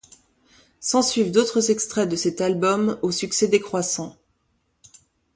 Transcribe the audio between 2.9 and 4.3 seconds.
aux succès décroissants.